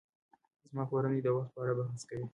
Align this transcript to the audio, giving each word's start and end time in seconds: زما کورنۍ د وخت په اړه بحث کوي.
زما 0.69 0.83
کورنۍ 0.89 1.19
د 1.23 1.27
وخت 1.35 1.49
په 1.53 1.59
اړه 1.63 1.73
بحث 1.79 2.01
کوي. 2.09 2.25